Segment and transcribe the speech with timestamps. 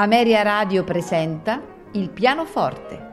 [0.00, 1.60] Ameria Radio presenta
[1.92, 3.08] Il pianoforte.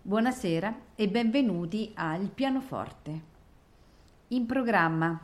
[0.00, 3.20] Buonasera e benvenuti a Il pianoforte.
[4.28, 5.20] In programma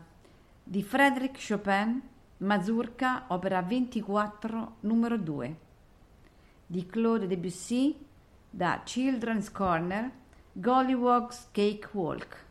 [0.63, 2.03] di Frédéric Chopin,
[2.37, 5.62] Mazurka, opera 24, numero 2
[6.73, 7.95] di Claude Debussy
[8.49, 10.11] da Children's Corner
[10.53, 12.47] Gollywog's Cake Walk.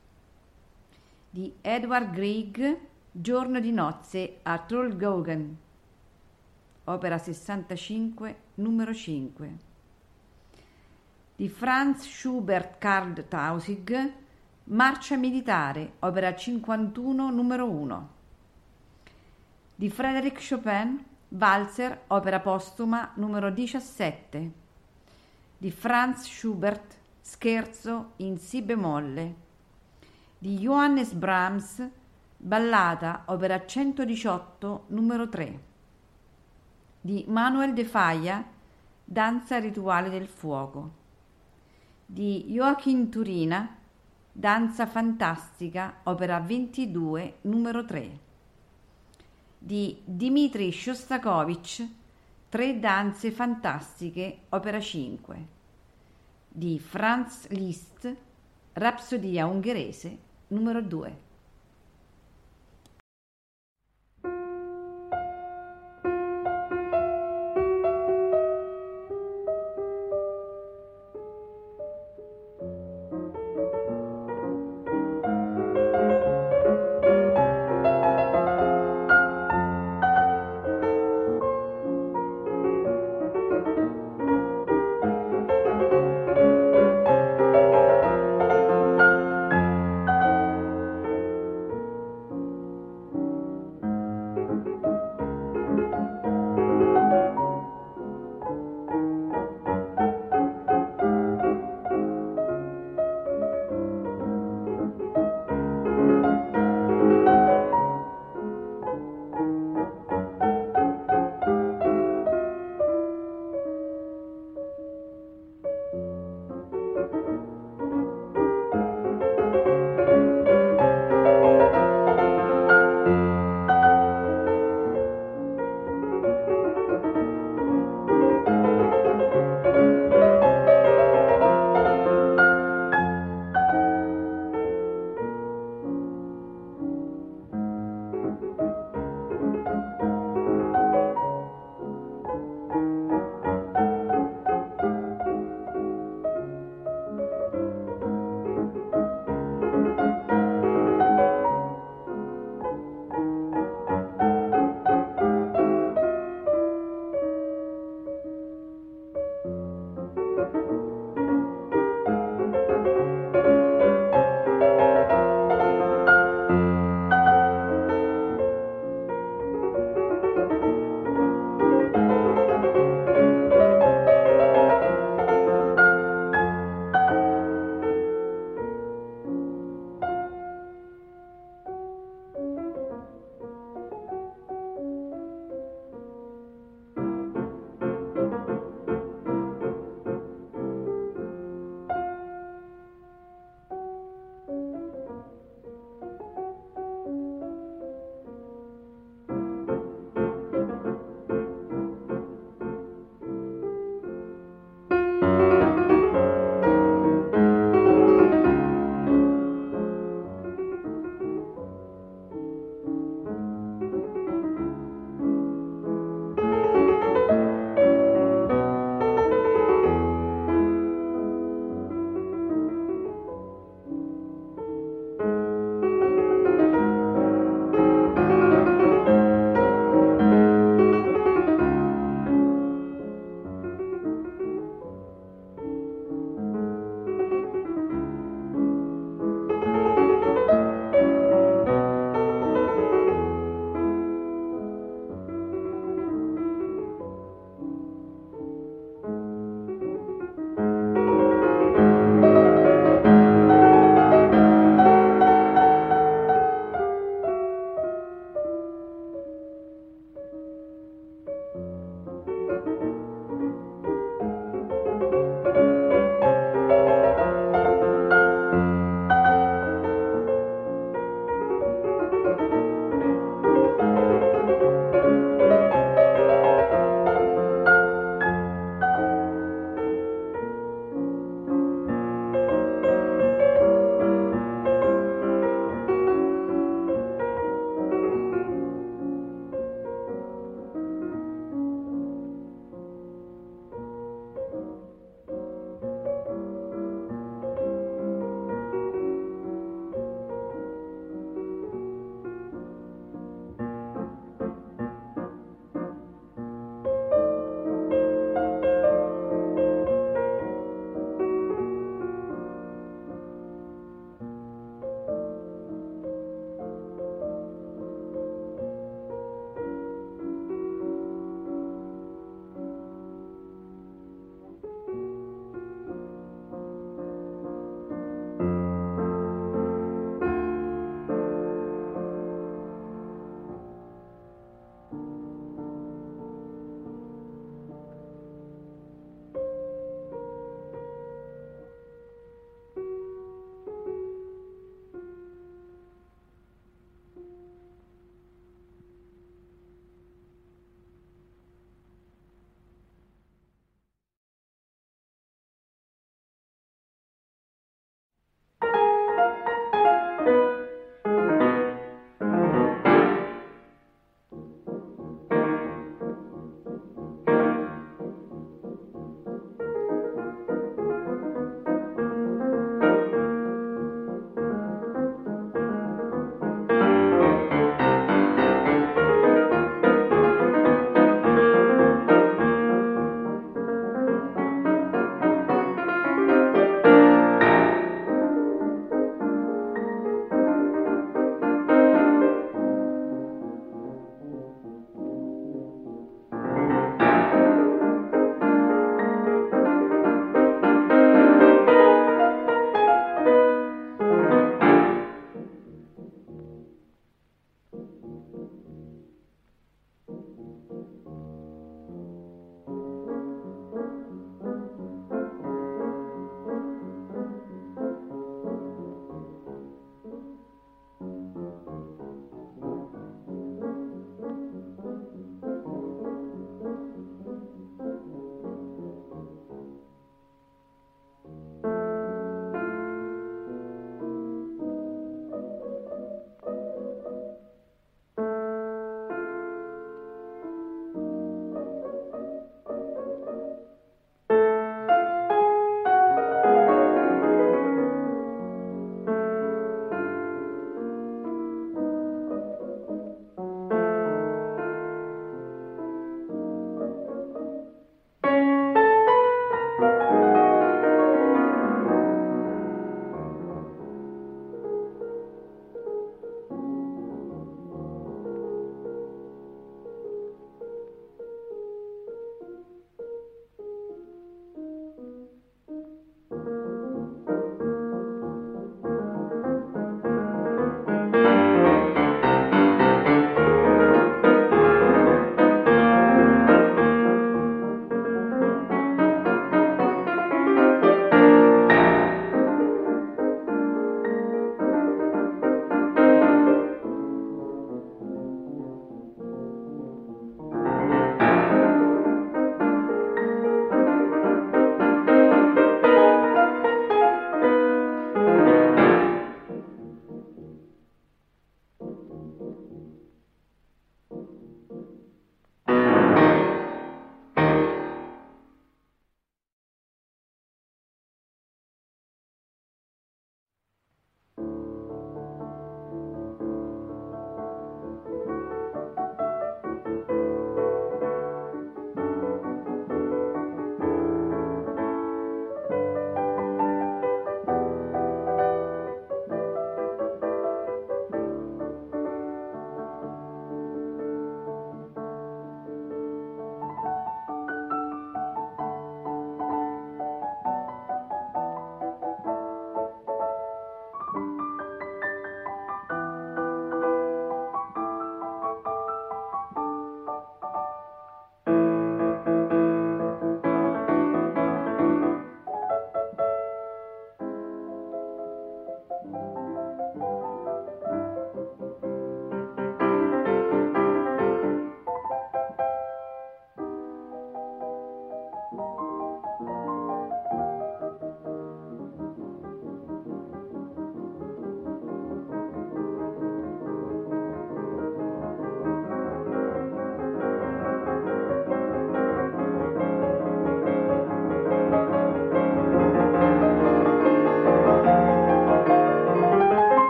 [1.28, 2.78] Di Edward Grieg
[3.10, 5.58] Giorno di nozze a Trollgogen
[6.84, 9.58] opera 65 numero 5
[11.36, 14.14] di Franz Schubert Karl Tausig
[14.66, 18.10] Marcia militare opera 51 numero 1
[19.74, 24.52] di Frédéric Chopin Walzer, opera postuma numero 17
[25.58, 29.36] di Franz Schubert, Scherzo in Si bemolle
[30.38, 31.88] di Johannes Brahms,
[32.36, 35.60] Ballata, opera 118 numero 3
[37.00, 38.44] di Manuel de Falla,
[39.02, 40.92] Danza rituale del fuoco
[42.06, 43.78] di Joachim Turina,
[44.34, 48.30] Danza fantastica, opera 22 numero 3
[49.64, 51.88] di Dmitri Shostakovich
[52.50, 55.48] Tre danze fantastiche, opera 5
[56.50, 58.14] di Franz Liszt
[58.74, 60.18] Rapsodia ungherese
[60.48, 61.18] numero 2